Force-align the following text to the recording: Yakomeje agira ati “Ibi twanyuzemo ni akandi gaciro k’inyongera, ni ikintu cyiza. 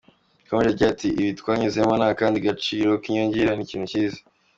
Yakomeje 0.41 0.69
agira 0.71 0.89
ati 0.93 1.07
“Ibi 1.21 1.31
twanyuzemo 1.39 1.93
ni 1.99 2.05
akandi 2.11 2.45
gaciro 2.47 2.91
k’inyongera, 3.01 3.51
ni 3.53 3.63
ikintu 3.65 3.85
cyiza. 3.91 4.19